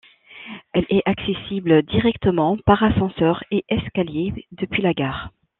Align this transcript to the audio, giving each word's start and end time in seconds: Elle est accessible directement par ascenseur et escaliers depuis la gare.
Elle 0.73 0.87
est 0.89 1.03
accessible 1.05 1.83
directement 1.83 2.57
par 2.65 2.81
ascenseur 2.81 3.43
et 3.51 3.65
escaliers 3.69 4.47
depuis 4.51 4.81
la 4.81 4.95
gare. 4.95 5.31